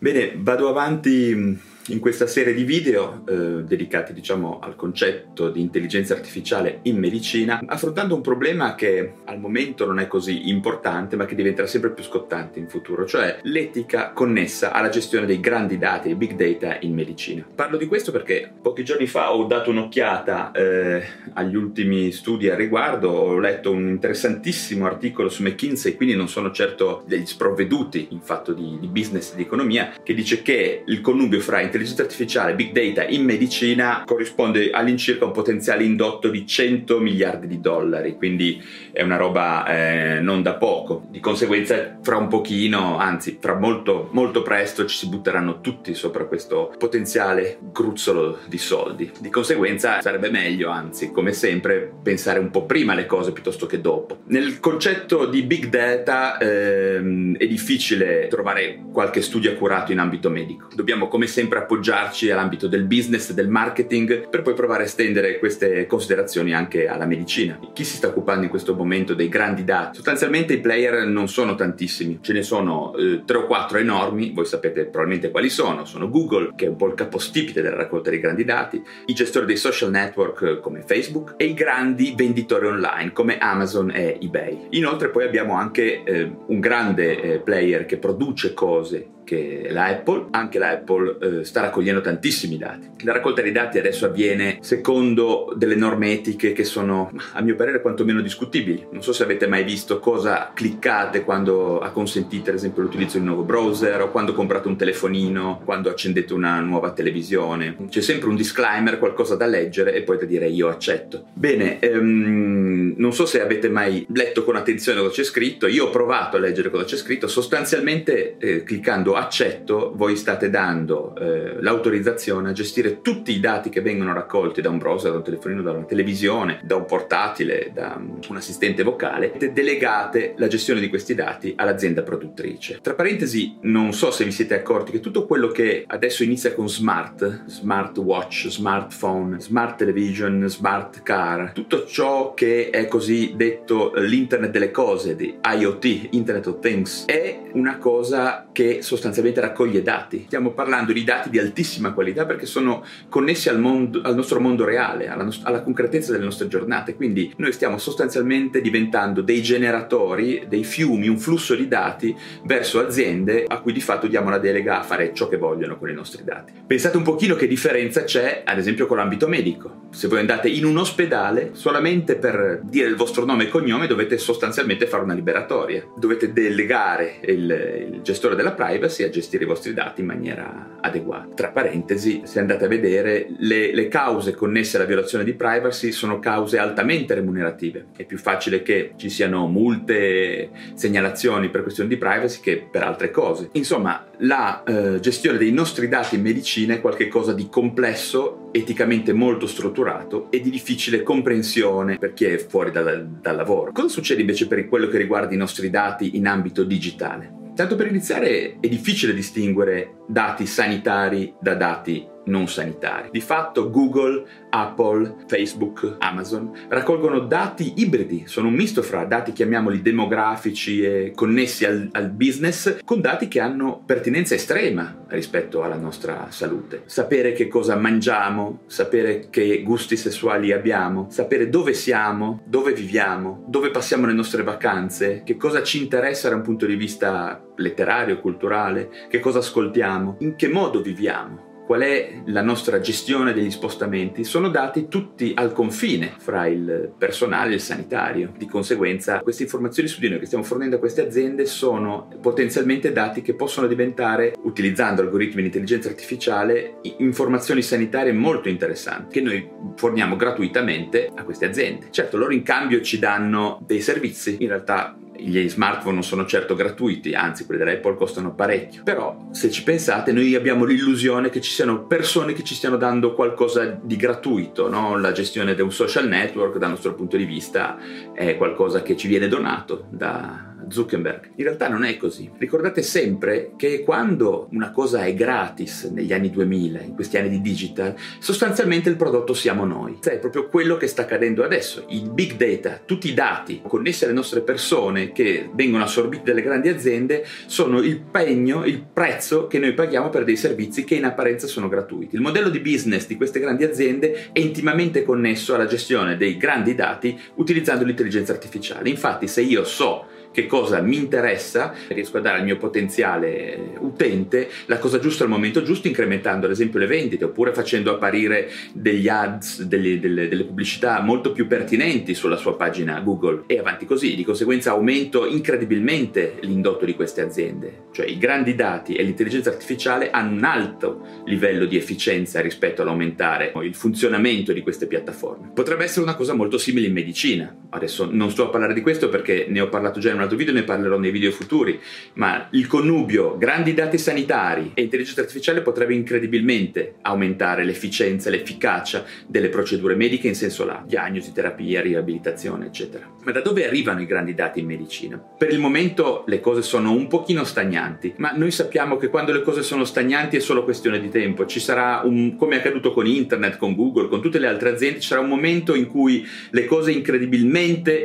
Bene, 0.00 0.34
vado 0.36 0.68
avanti 0.68 1.58
in 1.88 2.00
questa 2.00 2.26
serie 2.26 2.52
di 2.52 2.64
video 2.64 3.22
eh, 3.26 3.62
dedicati 3.64 4.12
diciamo 4.12 4.58
al 4.60 4.76
concetto 4.76 5.50
di 5.50 5.60
intelligenza 5.60 6.14
artificiale 6.14 6.80
in 6.82 6.98
medicina, 6.98 7.60
affrontando 7.64 8.14
un 8.14 8.20
problema 8.20 8.74
che 8.74 9.12
al 9.24 9.38
momento 9.38 9.86
non 9.86 9.98
è 9.98 10.06
così 10.06 10.48
importante 10.48 11.16
ma 11.16 11.24
che 11.24 11.34
diventerà 11.34 11.66
sempre 11.66 11.92
più 11.92 12.04
scottante 12.04 12.58
in 12.58 12.68
futuro, 12.68 13.06
cioè 13.06 13.38
l'etica 13.42 14.10
connessa 14.12 14.72
alla 14.72 14.88
gestione 14.88 15.26
dei 15.26 15.40
grandi 15.40 15.78
dati, 15.78 16.14
big 16.14 16.34
data 16.34 16.76
in 16.80 16.94
medicina. 16.94 17.46
Parlo 17.54 17.76
di 17.76 17.86
questo 17.86 18.12
perché 18.12 18.50
pochi 18.60 18.84
giorni 18.84 19.06
fa 19.06 19.32
ho 19.32 19.44
dato 19.44 19.70
un'occhiata 19.70 20.50
eh, 20.52 21.02
agli 21.34 21.56
ultimi 21.56 22.12
studi 22.12 22.50
a 22.50 22.54
riguardo, 22.54 23.10
ho 23.10 23.38
letto 23.38 23.70
un 23.70 23.88
interessantissimo 23.88 24.86
articolo 24.86 25.28
su 25.28 25.42
McKinsey, 25.42 25.94
quindi 25.94 26.14
non 26.14 26.28
sono 26.28 26.50
certo 26.50 27.02
degli 27.06 27.26
sprovveduti 27.26 28.08
in 28.10 28.20
fatto 28.20 28.52
di, 28.52 28.76
di 28.78 28.88
business 28.88 29.32
e 29.32 29.36
di 29.36 29.42
economia, 29.42 29.94
che 30.02 30.14
dice 30.14 30.42
che 30.42 30.82
il 30.84 31.00
connubio 31.00 31.40
fra 31.40 31.60
intelligenza 31.60 31.76
intelligenza 31.78 32.02
artificiale, 32.02 32.54
big 32.54 32.72
data 32.72 33.06
in 33.08 33.24
medicina 33.24 34.02
corrisponde 34.04 34.70
all'incirca 34.70 35.24
un 35.24 35.32
potenziale 35.32 35.84
indotto 35.84 36.28
di 36.28 36.46
100 36.46 36.98
miliardi 36.98 37.46
di 37.46 37.60
dollari, 37.60 38.16
quindi 38.16 38.62
è 38.92 39.02
una 39.02 39.16
roba 39.16 39.66
eh, 39.66 40.20
non 40.20 40.42
da 40.42 40.54
poco. 40.54 41.06
Di 41.08 41.20
conseguenza, 41.20 41.98
fra 42.02 42.16
un 42.16 42.28
pochino, 42.28 42.98
anzi, 42.98 43.38
fra 43.40 43.54
molto, 43.54 44.08
molto 44.12 44.42
presto 44.42 44.84
ci 44.86 44.96
si 44.96 45.08
butteranno 45.08 45.60
tutti 45.60 45.94
sopra 45.94 46.24
questo 46.24 46.74
potenziale 46.76 47.58
gruzzolo 47.60 48.38
di 48.46 48.58
soldi. 48.58 49.10
Di 49.18 49.30
conseguenza, 49.30 50.00
sarebbe 50.00 50.30
meglio, 50.30 50.70
anzi, 50.70 51.10
come 51.12 51.32
sempre, 51.32 51.92
pensare 52.02 52.38
un 52.38 52.50
po' 52.50 52.64
prima 52.64 52.92
alle 52.92 53.06
cose 53.06 53.32
piuttosto 53.32 53.66
che 53.66 53.80
dopo. 53.80 54.18
Nel 54.26 54.60
concetto 54.60 55.26
di 55.26 55.42
big 55.42 55.68
data 55.68 56.38
ehm, 56.38 57.36
è 57.36 57.46
difficile 57.46 58.26
trovare 58.28 58.80
qualche 58.92 59.22
studio 59.22 59.52
accurato 59.52 59.92
in 59.92 59.98
ambito 59.98 60.30
medico. 60.30 60.68
Dobbiamo, 60.74 61.08
come 61.08 61.26
sempre, 61.26 61.58
appoggiarci 61.68 62.30
all'ambito 62.30 62.66
del 62.66 62.84
business, 62.84 63.32
del 63.32 63.48
marketing, 63.48 64.30
per 64.30 64.40
poi 64.40 64.54
provare 64.54 64.84
a 64.84 64.86
estendere 64.86 65.38
queste 65.38 65.86
considerazioni 65.86 66.54
anche 66.54 66.88
alla 66.88 67.04
medicina. 67.04 67.58
Chi 67.74 67.84
si 67.84 67.96
sta 67.96 68.08
occupando 68.08 68.44
in 68.44 68.48
questo 68.48 68.74
momento 68.74 69.12
dei 69.12 69.28
grandi 69.28 69.64
dati? 69.64 69.96
Sostanzialmente 69.96 70.54
i 70.54 70.60
player 70.60 71.06
non 71.06 71.28
sono 71.28 71.54
tantissimi, 71.54 72.20
ce 72.22 72.32
ne 72.32 72.42
sono 72.42 72.96
eh, 72.96 73.22
tre 73.26 73.36
o 73.36 73.44
quattro 73.44 73.76
enormi, 73.76 74.32
voi 74.32 74.46
sapete 74.46 74.84
probabilmente 74.84 75.30
quali 75.30 75.50
sono, 75.50 75.84
sono 75.84 76.08
Google, 76.08 76.52
che 76.56 76.64
è 76.64 76.68
un 76.68 76.76
po' 76.76 76.86
il 76.86 76.94
capostipite 76.94 77.60
della 77.60 77.76
raccolta 77.76 78.08
dei 78.08 78.20
grandi 78.20 78.44
dati, 78.44 78.82
i 79.06 79.12
gestori 79.12 79.44
dei 79.44 79.56
social 79.56 79.90
network 79.90 80.42
eh, 80.42 80.60
come 80.60 80.82
Facebook 80.86 81.34
e 81.36 81.44
i 81.44 81.54
grandi 81.54 82.14
venditori 82.16 82.66
online 82.66 83.12
come 83.12 83.36
Amazon 83.36 83.90
e 83.90 84.18
eBay. 84.22 84.68
Inoltre 84.70 85.10
poi 85.10 85.24
abbiamo 85.24 85.54
anche 85.54 86.02
eh, 86.02 86.32
un 86.46 86.60
grande 86.60 87.20
eh, 87.20 87.38
player 87.40 87.84
che 87.84 87.98
produce 87.98 88.54
cose 88.54 89.16
che 89.28 89.68
la 89.70 89.84
Apple, 89.84 90.28
anche 90.30 90.58
la 90.58 90.70
Apple 90.70 91.18
eh, 91.20 91.44
sta 91.44 91.60
raccogliendo 91.60 92.00
tantissimi 92.00 92.56
dati. 92.56 93.04
La 93.04 93.12
raccolta 93.12 93.42
dei 93.42 93.52
dati 93.52 93.76
adesso 93.76 94.06
avviene 94.06 94.56
secondo 94.62 95.52
delle 95.54 95.74
norme 95.74 96.12
etiche 96.12 96.52
che 96.52 96.64
sono, 96.64 97.12
a 97.34 97.42
mio 97.42 97.54
parere, 97.54 97.82
quantomeno 97.82 98.22
discutibili. 98.22 98.86
Non 98.90 99.02
so 99.02 99.12
se 99.12 99.24
avete 99.24 99.46
mai 99.46 99.64
visto 99.64 99.98
cosa 99.98 100.50
cliccate 100.54 101.24
quando 101.24 101.78
acconsentite, 101.78 102.48
ad 102.48 102.56
esempio, 102.56 102.80
l'utilizzo 102.80 103.18
di 103.18 103.24
un 103.24 103.28
nuovo 103.28 103.42
browser 103.42 104.00
o 104.00 104.10
quando 104.10 104.32
comprate 104.32 104.66
un 104.66 104.78
telefonino, 104.78 105.60
quando 105.62 105.90
accendete 105.90 106.32
una 106.32 106.60
nuova 106.60 106.92
televisione. 106.92 107.76
C'è 107.90 108.00
sempre 108.00 108.30
un 108.30 108.36
disclaimer, 108.36 108.98
qualcosa 108.98 109.36
da 109.36 109.44
leggere 109.44 109.92
e 109.92 110.02
poi 110.04 110.16
da 110.16 110.24
dire 110.24 110.48
io 110.48 110.68
accetto. 110.68 111.26
Bene, 111.34 111.80
ehm, 111.80 112.94
non 112.96 113.12
so 113.12 113.26
se 113.26 113.42
avete 113.42 113.68
mai 113.68 114.06
letto 114.14 114.42
con 114.42 114.56
attenzione 114.56 115.00
cosa 115.00 115.12
c'è 115.12 115.24
scritto, 115.24 115.66
io 115.66 115.86
ho 115.86 115.90
provato 115.90 116.38
a 116.38 116.40
leggere 116.40 116.70
cosa 116.70 116.84
c'è 116.84 116.96
scritto, 116.96 117.28
sostanzialmente 117.28 118.36
eh, 118.38 118.62
cliccando 118.62 119.16
accetto, 119.18 119.92
voi 119.94 120.16
state 120.16 120.50
dando 120.50 121.14
eh, 121.16 121.60
l'autorizzazione 121.60 122.50
a 122.50 122.52
gestire 122.52 123.00
tutti 123.00 123.32
i 123.32 123.40
dati 123.40 123.68
che 123.68 123.80
vengono 123.80 124.12
raccolti 124.12 124.60
da 124.60 124.70
un 124.70 124.78
browser, 124.78 125.10
da 125.10 125.18
un 125.18 125.22
telefonino, 125.24 125.62
da 125.62 125.72
una 125.72 125.84
televisione, 125.84 126.60
da 126.62 126.76
un 126.76 126.84
portatile, 126.84 127.70
da 127.74 128.00
un 128.00 128.36
assistente 128.36 128.82
vocale, 128.82 129.32
e 129.32 129.50
delegate 129.50 130.34
la 130.36 130.46
gestione 130.46 130.80
di 130.80 130.88
questi 130.88 131.14
dati 131.14 131.54
all'azienda 131.56 132.02
produttrice. 132.02 132.78
Tra 132.80 132.94
parentesi, 132.94 133.58
non 133.62 133.92
so 133.92 134.10
se 134.10 134.24
vi 134.24 134.32
siete 134.32 134.54
accorti 134.54 134.92
che 134.92 135.00
tutto 135.00 135.26
quello 135.26 135.48
che 135.48 135.84
adesso 135.86 136.22
inizia 136.22 136.54
con 136.54 136.68
smart, 136.68 137.44
smart 137.46 137.96
watch, 137.98 138.48
smartphone, 138.48 139.40
smart 139.40 139.76
television, 139.78 140.48
smart 140.48 141.02
car, 141.02 141.52
tutto 141.52 141.84
ciò 141.86 142.34
che 142.34 142.70
è 142.70 142.86
così 142.86 143.34
detto 143.36 143.92
l'internet 143.96 144.50
delle 144.50 144.70
cose, 144.70 145.16
di 145.16 145.36
IoT, 145.42 146.08
Internet 146.12 146.46
of 146.46 146.60
Things, 146.60 147.04
è 147.06 147.40
una 147.52 147.78
cosa 147.78 148.46
che 148.52 148.82
sostanzialmente 148.82 149.07
sostanzialmente 149.08 149.40
raccoglie 149.40 149.82
dati. 149.82 150.24
Stiamo 150.26 150.50
parlando 150.50 150.92
di 150.92 151.04
dati 151.04 151.30
di 151.30 151.38
altissima 151.38 151.92
qualità 151.92 152.26
perché 152.26 152.46
sono 152.46 152.84
connessi 153.08 153.48
al, 153.48 153.58
mondo, 153.58 154.00
al 154.02 154.14
nostro 154.14 154.40
mondo 154.40 154.64
reale, 154.64 155.08
alla, 155.08 155.24
nost- 155.24 155.46
alla, 155.46 155.62
concretezza 155.62 156.12
delle 156.12 156.24
nostre 156.24 156.48
giornate. 156.48 156.94
Quindi 156.94 157.32
noi 157.36 157.52
stiamo 157.52 157.78
sostanzialmente 157.78 158.60
diventando 158.60 159.22
dei 159.22 159.42
generatori, 159.42 160.44
dei 160.48 160.64
fiumi, 160.64 161.08
un 161.08 161.18
flusso 161.18 161.54
di 161.54 161.68
dati 161.68 162.14
verso 162.44 162.80
aziende 162.80 163.44
a 163.46 163.60
cui 163.60 163.72
di 163.72 163.80
fatto 163.80 164.06
diamo 164.06 164.30
la 164.30 164.38
delega 164.38 164.80
a 164.80 164.82
fare 164.82 165.12
ciò 165.14 165.28
che 165.28 165.36
vogliono 165.36 165.78
con 165.78 165.88
i 165.88 165.94
nostri 165.94 166.24
dati. 166.24 166.52
Pensate 166.66 166.96
un 166.96 167.02
pochino 167.02 167.34
che 167.34 167.46
differenza 167.46 168.04
c'è, 168.04 168.42
ad 168.44 168.58
esempio, 168.58 168.86
con 168.86 168.98
l'ambito 168.98 169.26
medico. 169.28 169.86
Se 169.90 170.06
voi 170.06 170.20
andate 170.20 170.48
in 170.48 170.64
un 170.64 170.76
ospedale, 170.76 171.50
solamente 171.52 172.16
per 172.16 172.60
dire 172.62 172.88
il 172.88 172.96
vostro 172.96 173.24
nome 173.24 173.44
e 173.44 173.48
cognome 173.48 173.86
dovete 173.86 174.18
sostanzialmente 174.18 174.86
fare 174.86 175.02
una 175.02 175.14
liberatoria. 175.14 175.84
Dovete 175.96 176.32
delegare 176.32 177.20
il, 177.22 177.90
il 177.92 178.00
gestore 178.02 178.36
della 178.36 178.52
privacy 178.52 179.02
a 179.02 179.10
gestire 179.10 179.44
i 179.44 179.46
vostri 179.46 179.72
dati 179.72 180.02
in 180.02 180.06
maniera 180.06 180.78
adeguata. 180.80 181.34
Tra 181.34 181.48
parentesi, 181.48 182.22
se 182.24 182.38
andate 182.38 182.66
a 182.66 182.68
vedere, 182.68 183.26
le, 183.38 183.74
le 183.74 183.88
cause 183.88 184.34
connesse 184.34 184.76
alla 184.76 184.86
violazione 184.86 185.24
di 185.24 185.34
privacy 185.34 185.90
sono 185.90 186.18
cause 186.18 186.58
altamente 186.58 187.14
remunerative. 187.14 187.86
È 187.96 188.04
più 188.04 188.18
facile 188.18 188.62
che 188.62 188.92
ci 188.96 189.08
siano 189.08 189.46
multe, 189.46 190.50
segnalazioni 190.74 191.48
per 191.48 191.62
questioni 191.62 191.88
di 191.88 191.96
privacy 191.96 192.40
che 192.40 192.68
per 192.70 192.82
altre 192.82 193.10
cose. 193.10 193.48
Insomma, 193.52 194.07
la 194.20 194.62
eh, 194.64 195.00
gestione 195.00 195.38
dei 195.38 195.52
nostri 195.52 195.88
dati 195.88 196.16
in 196.16 196.22
medicina 196.22 196.74
è 196.74 196.80
qualcosa 196.80 197.32
di 197.32 197.48
complesso, 197.48 198.48
eticamente 198.52 199.12
molto 199.12 199.46
strutturato 199.46 200.30
e 200.30 200.40
di 200.40 200.50
difficile 200.50 201.02
comprensione 201.02 201.98
per 201.98 202.14
chi 202.14 202.24
è 202.24 202.38
fuori 202.38 202.70
dal, 202.70 203.06
dal 203.20 203.36
lavoro. 203.36 203.72
Cosa 203.72 203.88
succede 203.88 204.20
invece 204.20 204.46
per 204.46 204.66
quello 204.68 204.88
che 204.88 204.98
riguarda 204.98 205.34
i 205.34 205.38
nostri 205.38 205.70
dati 205.70 206.16
in 206.16 206.26
ambito 206.26 206.64
digitale? 206.64 207.36
Tanto 207.54 207.74
per 207.74 207.88
iniziare 207.88 208.58
è 208.60 208.68
difficile 208.68 209.12
distinguere 209.12 209.96
dati 210.06 210.46
sanitari 210.46 211.34
da 211.40 211.54
dati 211.54 212.06
non 212.28 212.48
sanitari. 212.48 213.08
Di 213.10 213.20
fatto 213.20 213.70
Google, 213.70 214.24
Apple, 214.50 215.16
Facebook, 215.26 215.96
Amazon 215.98 216.52
raccolgono 216.68 217.20
dati 217.20 217.74
ibridi, 217.76 218.24
sono 218.26 218.48
un 218.48 218.54
misto 218.54 218.82
fra 218.82 219.04
dati 219.04 219.32
chiamiamoli 219.32 219.82
demografici 219.82 220.82
e 220.82 221.12
connessi 221.14 221.64
al, 221.64 221.88
al 221.92 222.10
business 222.10 222.78
con 222.84 223.00
dati 223.00 223.28
che 223.28 223.40
hanno 223.40 223.82
pertinenza 223.84 224.34
estrema 224.34 225.04
rispetto 225.08 225.62
alla 225.62 225.76
nostra 225.76 226.26
salute. 226.30 226.82
Sapere 226.86 227.32
che 227.32 227.48
cosa 227.48 227.76
mangiamo, 227.76 228.60
sapere 228.66 229.28
che 229.30 229.62
gusti 229.62 229.96
sessuali 229.96 230.52
abbiamo, 230.52 231.06
sapere 231.10 231.48
dove 231.48 231.72
siamo, 231.72 232.42
dove 232.44 232.72
viviamo, 232.72 233.44
dove 233.46 233.70
passiamo 233.70 234.06
le 234.06 234.12
nostre 234.12 234.42
vacanze, 234.42 235.22
che 235.24 235.36
cosa 235.36 235.62
ci 235.62 235.82
interessa 235.82 236.28
da 236.28 236.36
un 236.36 236.42
punto 236.42 236.66
di 236.66 236.76
vista 236.76 237.42
letterario, 237.56 238.20
culturale, 238.20 238.90
che 239.08 239.20
cosa 239.20 239.38
ascoltiamo, 239.38 240.16
in 240.20 240.36
che 240.36 240.48
modo 240.48 240.80
viviamo 240.80 241.47
qual 241.68 241.82
è 241.82 242.22
la 242.24 242.40
nostra 242.40 242.80
gestione 242.80 243.34
degli 243.34 243.50
spostamenti, 243.50 244.24
sono 244.24 244.48
dati 244.48 244.88
tutti 244.88 245.34
al 245.36 245.52
confine 245.52 246.14
fra 246.16 246.46
il 246.46 246.90
personale 246.96 247.50
e 247.50 247.54
il 247.56 247.60
sanitario. 247.60 248.32
Di 248.34 248.46
conseguenza 248.46 249.20
queste 249.20 249.42
informazioni 249.42 249.86
su 249.86 250.00
di 250.00 250.08
noi 250.08 250.18
che 250.18 250.24
stiamo 250.24 250.44
fornendo 250.44 250.76
a 250.76 250.78
queste 250.78 251.04
aziende 251.04 251.44
sono 251.44 252.08
potenzialmente 252.22 252.90
dati 252.90 253.20
che 253.20 253.34
possono 253.34 253.66
diventare, 253.66 254.32
utilizzando 254.44 255.02
algoritmi 255.02 255.42
di 255.42 255.48
intelligenza 255.48 255.90
artificiale, 255.90 256.78
informazioni 257.00 257.60
sanitarie 257.60 258.12
molto 258.12 258.48
interessanti 258.48 259.20
che 259.20 259.20
noi 259.20 259.46
forniamo 259.76 260.16
gratuitamente 260.16 261.10
a 261.14 261.22
queste 261.22 261.44
aziende. 261.44 261.88
Certo, 261.90 262.16
loro 262.16 262.32
in 262.32 262.44
cambio 262.44 262.80
ci 262.80 262.98
danno 262.98 263.62
dei 263.66 263.82
servizi, 263.82 264.38
in 264.40 264.48
realtà 264.48 264.96
gli 265.18 265.48
smartphone 265.48 265.94
non 265.94 266.02
sono 266.04 266.24
certo 266.26 266.54
gratuiti, 266.54 267.14
anzi 267.14 267.44
quelli 267.44 267.64
dell'Apple 267.64 267.96
costano 267.96 268.34
parecchio, 268.34 268.82
però 268.82 269.28
se 269.30 269.50
ci 269.50 269.62
pensate 269.62 270.12
noi 270.12 270.34
abbiamo 270.34 270.64
l'illusione 270.64 271.28
che 271.30 271.40
ci 271.40 271.50
siano 271.50 271.86
persone 271.86 272.32
che 272.32 272.44
ci 272.44 272.54
stiano 272.54 272.76
dando 272.76 273.14
qualcosa 273.14 273.78
di 273.82 273.96
gratuito, 273.96 274.68
no? 274.68 274.96
la 274.98 275.12
gestione 275.12 275.54
di 275.54 275.62
un 275.62 275.72
social 275.72 276.08
network 276.08 276.58
dal 276.58 276.70
nostro 276.70 276.94
punto 276.94 277.16
di 277.16 277.24
vista 277.24 277.78
è 278.12 278.36
qualcosa 278.36 278.82
che 278.82 278.96
ci 278.96 279.08
viene 279.08 279.28
donato 279.28 279.86
da, 279.90 280.47
Zuckerberg. 280.70 281.30
In 281.36 281.44
realtà 281.44 281.68
non 281.68 281.84
è 281.84 281.96
così. 281.96 282.30
Ricordate 282.36 282.82
sempre 282.82 283.52
che 283.56 283.82
quando 283.82 284.48
una 284.52 284.70
cosa 284.70 285.04
è 285.04 285.14
gratis 285.14 285.84
negli 285.84 286.12
anni 286.12 286.30
2000, 286.30 286.80
in 286.80 286.94
questi 286.94 287.16
anni 287.16 287.28
di 287.28 287.40
digital, 287.40 287.94
sostanzialmente 288.18 288.88
il 288.88 288.96
prodotto 288.96 289.34
siamo 289.34 289.64
noi. 289.64 289.98
È 290.02 290.18
proprio 290.18 290.48
quello 290.48 290.76
che 290.76 290.86
sta 290.86 291.02
accadendo 291.02 291.44
adesso. 291.44 291.84
Il 291.88 292.10
big 292.10 292.36
data, 292.36 292.80
tutti 292.84 293.08
i 293.08 293.14
dati 293.14 293.60
connessi 293.66 294.04
alle 294.04 294.12
nostre 294.12 294.40
persone 294.40 295.12
che 295.12 295.50
vengono 295.52 295.84
assorbiti 295.84 296.24
dalle 296.24 296.42
grandi 296.42 296.68
aziende 296.68 297.24
sono 297.46 297.80
il 297.80 298.00
pegno, 298.00 298.64
il 298.64 298.84
prezzo 298.92 299.46
che 299.46 299.58
noi 299.58 299.74
paghiamo 299.74 300.08
per 300.10 300.24
dei 300.24 300.36
servizi 300.36 300.84
che 300.84 300.94
in 300.94 301.04
apparenza 301.04 301.46
sono 301.46 301.68
gratuiti. 301.68 302.14
Il 302.14 302.20
modello 302.20 302.48
di 302.48 302.60
business 302.60 303.06
di 303.06 303.16
queste 303.16 303.40
grandi 303.40 303.64
aziende 303.64 304.30
è 304.32 304.40
intimamente 304.40 305.02
connesso 305.02 305.54
alla 305.54 305.66
gestione 305.66 306.16
dei 306.16 306.36
grandi 306.36 306.74
dati 306.74 307.18
utilizzando 307.36 307.84
l'intelligenza 307.84 308.32
artificiale. 308.32 308.88
Infatti 308.88 309.26
se 309.28 309.42
io 309.42 309.64
so 309.64 310.06
che 310.32 310.46
cosa 310.46 310.80
mi 310.80 310.96
interessa, 310.96 311.74
riesco 311.88 312.18
a 312.18 312.20
dare 312.20 312.38
al 312.38 312.44
mio 312.44 312.56
potenziale 312.56 313.72
utente 313.80 314.48
la 314.66 314.78
cosa 314.78 314.98
giusta 314.98 315.24
al 315.24 315.30
momento 315.30 315.62
giusto, 315.62 315.88
incrementando 315.88 316.46
ad 316.46 316.52
esempio 316.52 316.78
le 316.78 316.86
vendite 316.86 317.24
oppure 317.24 317.52
facendo 317.52 317.92
apparire 317.92 318.50
degli 318.72 319.08
ads, 319.08 319.62
delle, 319.62 319.98
delle, 319.98 320.28
delle 320.28 320.44
pubblicità 320.44 321.00
molto 321.00 321.32
più 321.32 321.46
pertinenti 321.46 322.14
sulla 322.14 322.36
sua 322.36 322.56
pagina 322.56 323.00
Google 323.00 323.44
e 323.46 323.58
avanti 323.58 323.86
così. 323.86 324.14
Di 324.14 324.24
conseguenza 324.24 324.70
aumento 324.70 325.26
incredibilmente 325.26 326.34
l'indotto 326.40 326.84
di 326.84 326.94
queste 326.94 327.20
aziende. 327.20 327.86
Cioè 327.92 328.06
i 328.06 328.18
grandi 328.18 328.54
dati 328.54 328.94
e 328.94 329.02
l'intelligenza 329.02 329.50
artificiale 329.50 330.10
hanno 330.10 330.36
un 330.36 330.44
alto 330.44 331.06
livello 331.24 331.64
di 331.64 331.76
efficienza 331.76 332.40
rispetto 332.40 332.82
all'aumentare 332.82 333.52
il 333.62 333.74
funzionamento 333.74 334.52
di 334.52 334.62
queste 334.62 334.86
piattaforme. 334.86 335.50
Potrebbe 335.52 335.84
essere 335.84 336.02
una 336.02 336.14
cosa 336.14 336.34
molto 336.34 336.58
simile 336.58 336.86
in 336.86 336.92
medicina. 336.92 337.54
Adesso 337.70 338.08
non 338.10 338.30
sto 338.30 338.46
a 338.46 338.48
parlare 338.48 338.72
di 338.72 338.80
questo 338.80 339.08
perché 339.10 339.46
ne 339.48 339.60
ho 339.60 339.68
parlato 339.68 340.00
già 340.00 340.08
in 340.08 340.16
un 340.16 340.22
altro 340.22 340.38
video, 340.38 340.54
ne 340.54 340.62
parlerò 340.62 340.98
nei 340.98 341.10
video 341.10 341.30
futuri, 341.30 341.78
ma 342.14 342.48
il 342.52 342.66
connubio 342.66 343.36
grandi 343.36 343.74
dati 343.74 343.98
sanitari 343.98 344.70
e 344.72 344.82
intelligenza 344.82 345.20
artificiale 345.20 345.60
potrebbe 345.60 345.94
incredibilmente 345.94 346.94
aumentare 347.02 347.64
l'efficienza 347.64 348.28
e 348.28 348.32
l'efficacia 348.32 349.04
delle 349.26 349.50
procedure 349.50 349.94
mediche 349.96 350.28
in 350.28 350.34
senso 350.34 350.64
lato, 350.64 350.86
diagnosi, 350.86 351.32
terapia, 351.32 351.82
riabilitazione, 351.82 352.66
eccetera. 352.66 353.10
Ma 353.22 353.32
da 353.32 353.40
dove 353.40 353.66
arrivano 353.66 354.00
i 354.00 354.06
grandi 354.06 354.34
dati 354.34 354.60
in 354.60 354.66
medicina? 354.66 355.18
Per 355.18 355.52
il 355.52 355.58
momento 355.58 356.24
le 356.26 356.40
cose 356.40 356.62
sono 356.62 356.92
un 356.92 357.06
pochino 357.06 357.44
stagnanti, 357.44 358.14
ma 358.16 358.32
noi 358.34 358.50
sappiamo 358.50 358.96
che 358.96 359.08
quando 359.08 359.32
le 359.32 359.42
cose 359.42 359.62
sono 359.62 359.84
stagnanti 359.84 360.36
è 360.36 360.40
solo 360.40 360.64
questione 360.64 361.00
di 361.00 361.10
tempo. 361.10 361.44
Ci 361.44 361.60
sarà 361.60 362.00
un, 362.04 362.36
come 362.36 362.56
è 362.56 362.58
accaduto 362.60 362.92
con 362.92 363.06
internet, 363.06 363.58
con 363.58 363.74
Google, 363.74 364.08
con 364.08 364.22
tutte 364.22 364.38
le 364.38 364.46
altre 364.46 364.70
aziende, 364.70 365.00
ci 365.00 365.08
sarà 365.08 365.20
un 365.20 365.28
momento 365.28 365.74
in 365.74 365.86
cui 365.86 366.26
le 366.50 366.64
cose 366.64 366.92
incredibilmente 366.92 367.56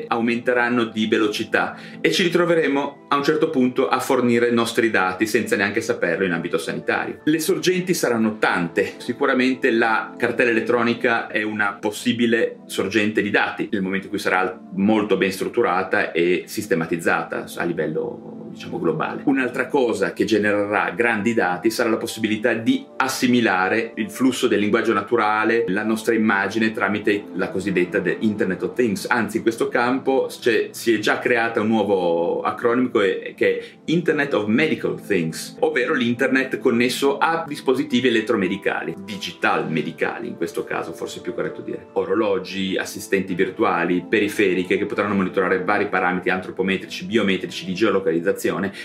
aumenteranno 0.08 0.86
di 0.86 1.08
velocità 1.08 1.78
e 2.02 2.12
ci 2.12 2.24
ritroveremo 2.24 3.06
a 3.10 3.16
un 3.16 3.24
certo 3.24 3.50
punto 3.50 3.88
a 3.88 4.00
fornire 4.00 4.50
i 4.50 4.54
nostri 4.54 4.90
dati 4.90 5.28
senza 5.28 5.56
neanche 5.56 5.82
saperlo 5.82 6.26
in 6.26 6.32
ambito 6.32 6.58
sanitario. 6.58 7.22
Le 7.26 7.40
sorgenti 7.40 7.94
saranno 7.94 8.38
tante, 8.40 8.96
sicuramente 8.98 9.72
la 9.72 10.16
cartella 10.18 10.50
elettronica 10.50 11.28
è 11.28 11.44
una 11.44 11.78
possibile 11.80 12.60
sorgente 12.66 13.22
di 13.22 13.30
dati 13.30 13.70
nel 13.72 13.82
momento 13.82 14.06
in 14.06 14.12
cui 14.12 14.20
sarà 14.20 14.60
molto 14.76 15.18
ben 15.18 15.32
strutturata 15.32 16.12
e 16.12 16.44
sistematizzata 16.46 17.46
a 17.56 17.64
livello 17.64 18.43
diciamo 18.54 18.80
globale. 18.80 19.24
Un'altra 19.26 19.68
cosa 19.68 20.14
che 20.14 20.26
genererà 20.26 20.92
grandi 20.92 21.34
dati 21.34 21.70
sarà 21.70 21.90
la 21.90 21.98
possibilità 21.98 22.54
di 22.54 22.86
assimilare 22.98 23.92
il 23.96 24.10
flusso 24.10 24.48
del 24.48 24.60
linguaggio 24.60 24.94
naturale, 24.94 25.66
la 25.68 25.84
nostra 25.84 26.14
immagine 26.14 26.72
tramite 26.72 27.26
la 27.34 27.50
cosiddetta 27.50 28.02
Internet 28.20 28.64
of 28.64 28.74
Things. 28.74 29.08
Anzi, 29.10 29.38
in 29.38 29.44
questo 29.44 29.68
campo 29.68 30.30
si 30.30 30.94
è 30.94 31.00
già 31.00 31.20
creato 31.20 31.62
un 31.62 31.68
nuovo 31.68 32.42
acronimo 32.42 32.90
che 32.92 33.36
è 33.36 33.60
Internet 33.86 34.34
of 34.34 34.46
Medical 34.46 35.02
Things, 35.02 35.58
ovvero 35.60 35.94
l'internet 35.94 36.60
connesso 36.60 37.18
a 37.18 37.44
dispositivi 37.48 38.08
elettromedicali, 38.08 38.96
digital 39.04 39.70
medicali 39.70 40.28
in 40.28 40.38
questo 40.38 40.64
caso, 40.64 40.94
forse 40.94 41.20
è 41.20 41.22
più 41.22 41.34
corretto 41.34 41.62
dire. 41.62 41.88
Orologi, 41.94 42.78
assistenti 42.78 43.34
virtuali, 43.34 44.06
periferiche 44.08 44.78
che 44.78 44.86
potranno 44.86 45.16
monitorare 45.16 45.64
vari 45.64 45.90
parametri 45.90 46.30
antropometrici, 46.30 47.06
biometrici 47.06 47.66
di 47.66 47.74
geolocalizzazione 47.74 48.42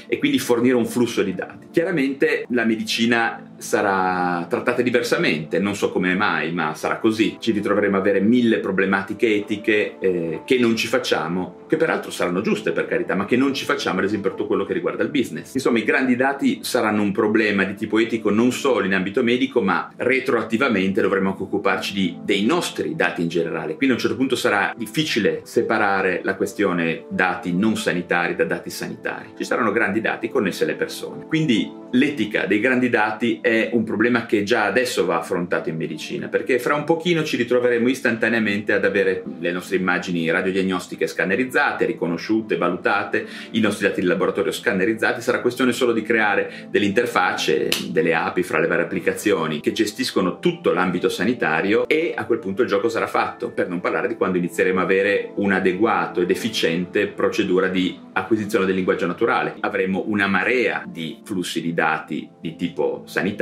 e 0.06 0.18
quindi 0.18 0.38
fornire 0.38 0.74
un 0.74 0.86
flusso 0.86 1.22
di 1.22 1.34
dati. 1.34 1.68
Chiaramente 1.70 2.44
la 2.50 2.64
medicina 2.64 3.54
sarà 3.58 4.46
trattata 4.48 4.82
diversamente, 4.82 5.58
non 5.58 5.74
so 5.74 5.90
come 5.90 6.14
mai, 6.14 6.52
ma 6.52 6.74
sarà 6.74 6.98
così. 6.98 7.36
Ci 7.38 7.52
ritroveremo 7.52 7.96
a 7.96 8.00
avere 8.00 8.20
mille 8.20 8.58
problematiche 8.58 9.34
etiche 9.34 9.98
eh, 9.98 10.40
che 10.44 10.58
non 10.58 10.76
ci 10.76 10.86
facciamo, 10.86 11.64
che 11.66 11.76
peraltro 11.76 12.10
saranno 12.10 12.40
giuste 12.40 12.72
per 12.72 12.86
carità, 12.86 13.14
ma 13.14 13.24
che 13.24 13.36
non 13.36 13.52
ci 13.52 13.64
facciamo 13.64 13.98
ad 13.98 14.04
esempio 14.04 14.30
per 14.30 14.38
tutto 14.38 14.48
quello 14.48 14.64
che 14.64 14.72
riguarda 14.72 15.02
il 15.02 15.10
business. 15.10 15.54
Insomma, 15.54 15.78
i 15.78 15.84
grandi 15.84 16.16
dati 16.16 16.60
saranno 16.62 17.02
un 17.02 17.12
problema 17.12 17.64
di 17.64 17.74
tipo 17.74 17.98
etico 17.98 18.30
non 18.30 18.52
solo 18.52 18.86
in 18.86 18.94
ambito 18.94 19.22
medico, 19.22 19.60
ma 19.60 19.90
retroattivamente 19.96 21.00
dovremo 21.00 21.30
anche 21.30 21.42
occuparci 21.42 21.92
di, 21.92 22.18
dei 22.22 22.44
nostri 22.44 22.94
dati 22.94 23.22
in 23.22 23.28
generale. 23.28 23.74
Quindi 23.74 23.90
a 23.90 23.92
un 23.94 23.98
certo 23.98 24.16
punto 24.16 24.36
sarà 24.36 24.72
difficile 24.76 25.40
separare 25.44 26.20
la 26.22 26.36
questione 26.36 27.04
dati 27.10 27.52
non 27.54 27.76
sanitari 27.76 28.36
da 28.36 28.44
dati 28.44 28.70
sanitari. 28.70 29.32
Ci 29.36 29.44
saranno 29.44 29.72
grandi 29.72 30.00
dati 30.00 30.28
connessi 30.28 30.62
alle 30.62 30.74
persone. 30.74 31.26
Quindi 31.26 31.70
l'etica 31.90 32.46
dei 32.46 32.60
grandi 32.60 32.88
dati 32.88 33.38
è 33.40 33.47
un 33.72 33.84
problema 33.84 34.26
che 34.26 34.42
già 34.42 34.64
adesso 34.64 35.04
va 35.04 35.18
affrontato 35.18 35.68
in 35.68 35.76
medicina, 35.76 36.28
perché 36.28 36.58
fra 36.58 36.74
un 36.74 36.84
pochino 36.84 37.22
ci 37.22 37.36
ritroveremo 37.36 37.88
istantaneamente 37.88 38.72
ad 38.72 38.84
avere 38.84 39.22
le 39.38 39.52
nostre 39.52 39.76
immagini 39.76 40.30
radiodiagnostiche 40.30 41.06
scannerizzate, 41.06 41.84
riconosciute, 41.86 42.56
valutate, 42.56 43.26
i 43.52 43.60
nostri 43.60 43.86
dati 43.86 44.00
di 44.00 44.06
laboratorio 44.06 44.52
scannerizzati, 44.52 45.20
sarà 45.20 45.40
questione 45.40 45.72
solo 45.72 45.92
di 45.92 46.02
creare 46.02 46.68
delle 46.70 46.84
interfacce, 46.84 47.68
delle 47.90 48.14
API 48.14 48.42
fra 48.42 48.58
le 48.58 48.66
varie 48.66 48.84
applicazioni 48.84 49.60
che 49.60 49.72
gestiscono 49.72 50.38
tutto 50.38 50.72
l'ambito 50.72 51.08
sanitario 51.08 51.86
e 51.88 52.12
a 52.16 52.24
quel 52.26 52.38
punto 52.38 52.62
il 52.62 52.68
gioco 52.68 52.88
sarà 52.88 53.06
fatto, 53.06 53.50
per 53.50 53.68
non 53.68 53.80
parlare 53.80 54.08
di 54.08 54.16
quando 54.16 54.38
inizieremo 54.38 54.80
a 54.80 54.82
avere 54.82 55.32
un 55.36 55.52
adeguato 55.52 56.20
ed 56.20 56.30
efficiente 56.30 57.06
procedura 57.06 57.68
di 57.68 57.98
acquisizione 58.12 58.66
del 58.66 58.74
linguaggio 58.74 59.06
naturale. 59.06 59.54
Avremo 59.60 60.04
una 60.06 60.26
marea 60.26 60.84
di 60.86 61.20
flussi 61.22 61.60
di 61.60 61.72
dati 61.72 62.28
di 62.40 62.56
tipo 62.56 63.02
sanitario 63.06 63.36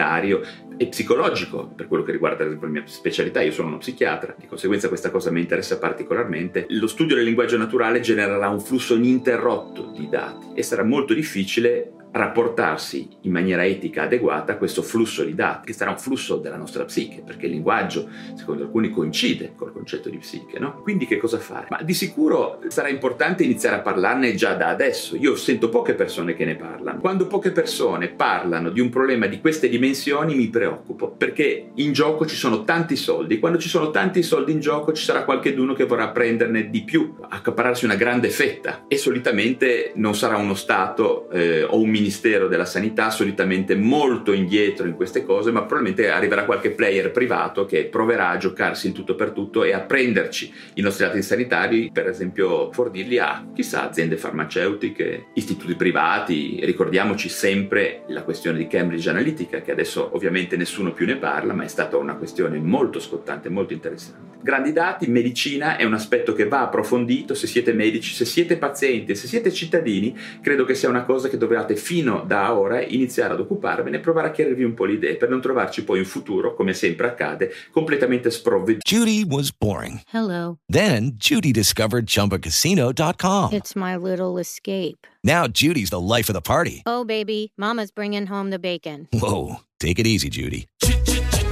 e 0.76 0.86
psicologico 0.88 1.72
per 1.74 1.88
quello 1.88 2.02
che 2.02 2.12
riguarda 2.12 2.44
la 2.44 2.66
mia 2.66 2.82
specialità, 2.86 3.40
io 3.40 3.52
sono 3.52 3.68
uno 3.68 3.78
psichiatra, 3.78 4.34
di 4.38 4.46
conseguenza 4.46 4.88
questa 4.88 5.10
cosa 5.10 5.30
mi 5.30 5.40
interessa 5.40 5.78
particolarmente. 5.78 6.66
Lo 6.70 6.86
studio 6.86 7.16
del 7.16 7.24
linguaggio 7.24 7.56
naturale 7.56 8.00
genererà 8.00 8.48
un 8.48 8.60
flusso 8.60 8.94
ininterrotto 8.94 9.92
di 9.96 10.08
dati 10.08 10.48
e 10.54 10.62
sarà 10.62 10.84
molto 10.84 11.14
difficile 11.14 11.92
rapportarsi 12.16 13.08
in 13.22 13.32
maniera 13.32 13.64
etica 13.64 14.02
adeguata 14.02 14.52
a 14.52 14.56
questo 14.56 14.82
flusso 14.82 15.24
di 15.24 15.34
dati, 15.34 15.66
che 15.66 15.72
sarà 15.72 15.90
un 15.90 15.98
flusso 15.98 16.36
della 16.36 16.56
nostra 16.56 16.84
psiche, 16.84 17.22
perché 17.24 17.46
il 17.46 17.52
linguaggio, 17.52 18.08
secondo 18.34 18.64
alcuni, 18.64 18.90
coincide 18.90 19.52
col 19.56 19.72
concetto 19.72 20.08
di 20.08 20.18
psiche, 20.18 20.58
no? 20.58 20.80
Quindi 20.82 21.06
che 21.06 21.18
cosa 21.18 21.38
fare? 21.38 21.66
Ma 21.70 21.82
di 21.82 21.94
sicuro 21.94 22.60
sarà 22.68 22.88
importante 22.88 23.42
iniziare 23.42 23.76
a 23.76 23.80
parlarne 23.80 24.34
già 24.34 24.54
da 24.54 24.68
adesso. 24.68 25.16
Io 25.16 25.36
sento 25.36 25.68
poche 25.68 25.94
persone 25.94 26.34
che 26.34 26.44
ne 26.44 26.56
parlano. 26.56 27.00
Quando 27.00 27.26
poche 27.26 27.50
persone 27.50 28.08
parlano 28.08 28.70
di 28.70 28.80
un 28.80 28.88
problema 28.88 29.26
di 29.26 29.40
queste 29.40 29.68
dimensioni 29.68 30.34
mi 30.34 30.48
preoccupo, 30.48 31.10
perché 31.10 31.70
in 31.74 31.92
gioco 31.92 32.26
ci 32.26 32.36
sono 32.36 32.64
tanti 32.64 32.96
soldi. 32.96 33.38
Quando 33.38 33.58
ci 33.58 33.68
sono 33.68 33.90
tanti 33.90 34.22
soldi 34.22 34.52
in 34.52 34.60
gioco 34.60 34.92
ci 34.92 35.04
sarà 35.04 35.24
qualcheduno 35.24 35.74
che 35.74 35.84
vorrà 35.84 36.08
prenderne 36.08 36.70
di 36.70 36.82
più, 36.82 37.16
accapararsi 37.28 37.84
una 37.84 37.94
grande 37.94 38.30
fetta 38.30 38.84
e 38.88 38.96
solitamente 38.96 39.92
non 39.96 40.14
sarà 40.14 40.36
uno 40.36 40.54
Stato 40.54 41.28
eh, 41.30 41.62
o 41.62 41.78
un 41.78 41.88
Ministero 41.88 42.05
della 42.48 42.64
Sanità 42.64 43.10
solitamente 43.10 43.74
molto 43.74 44.32
indietro 44.32 44.86
in 44.86 44.94
queste 44.94 45.24
cose, 45.24 45.50
ma 45.50 45.60
probabilmente 45.60 46.10
arriverà 46.10 46.44
qualche 46.44 46.70
player 46.70 47.10
privato 47.10 47.64
che 47.64 47.84
proverà 47.84 48.30
a 48.30 48.36
giocarsi 48.36 48.88
il 48.88 48.92
tutto 48.92 49.14
per 49.14 49.30
tutto 49.30 49.64
e 49.64 49.72
a 49.72 49.80
prenderci 49.80 50.52
i 50.74 50.80
nostri 50.80 51.04
dati 51.04 51.22
sanitari, 51.22 51.90
per 51.92 52.08
esempio 52.08 52.72
fornirli 52.72 53.18
a 53.18 53.46
chissà 53.54 53.88
aziende 53.88 54.16
farmaceutiche, 54.16 55.26
istituti 55.34 55.74
privati. 55.74 56.60
Ricordiamoci 56.62 57.28
sempre 57.28 58.02
la 58.08 58.22
questione 58.22 58.58
di 58.58 58.66
Cambridge 58.66 59.08
Analytica, 59.08 59.60
che 59.60 59.72
adesso 59.72 60.10
ovviamente 60.12 60.56
nessuno 60.56 60.92
più 60.92 61.06
ne 61.06 61.16
parla, 61.16 61.52
ma 61.52 61.64
è 61.64 61.68
stata 61.68 61.96
una 61.96 62.16
questione 62.16 62.58
molto 62.58 63.00
scottante, 63.00 63.48
molto 63.48 63.72
interessante. 63.72 64.34
grandi 64.42 64.72
dati, 64.72 65.08
medicina 65.08 65.76
è 65.76 65.82
un 65.82 65.94
aspetto 65.94 66.32
che 66.32 66.46
va 66.46 66.60
approfondito, 66.60 67.34
se 67.34 67.46
siete 67.48 67.72
medici, 67.72 68.14
se 68.14 68.24
siete 68.24 68.56
pazienti, 68.56 69.16
se 69.16 69.26
siete 69.26 69.52
cittadini, 69.52 70.16
credo 70.40 70.64
che 70.64 70.74
sia 70.74 70.88
una 70.88 71.04
cosa 71.04 71.28
che 71.28 71.36
dovete 71.36 71.74
fino 71.86 72.24
da 72.26 72.52
ora 72.52 72.82
iniziare 72.82 73.34
ad 73.34 73.38
occuparvene 73.38 73.98
e 73.98 74.00
provare 74.00 74.26
a 74.26 74.30
chiarirvi 74.32 74.64
un 74.64 74.74
po' 74.74 74.86
le 74.86 74.94
idee 74.94 75.14
per 75.14 75.28
non 75.28 75.40
trovarci 75.40 75.84
poi 75.84 76.00
in 76.00 76.04
futuro, 76.04 76.56
come 76.56 76.74
sempre 76.74 77.06
accade, 77.06 77.52
completamente 77.70 78.28
sprovveduti. 78.32 78.80
Judy 78.84 79.24
was 79.24 79.52
boring. 79.52 80.00
Hello. 80.12 80.58
Then 80.66 81.12
Judy 81.16 81.52
discovered 81.52 82.06
ChumbaCasino.com. 82.06 83.52
It's 83.52 83.76
my 83.76 83.94
little 83.96 84.40
escape. 84.40 85.06
Now 85.22 85.46
Judy's 85.46 85.90
the 85.90 86.00
life 86.00 86.28
of 86.28 86.34
the 86.34 86.42
party. 86.42 86.82
Oh, 86.86 87.04
baby, 87.04 87.52
Mama's 87.56 87.92
bringing 87.92 88.26
home 88.26 88.50
the 88.50 88.58
bacon. 88.58 89.06
Whoa, 89.12 89.60
take 89.78 90.00
it 90.00 90.08
easy, 90.08 90.28
Judy. 90.28 90.66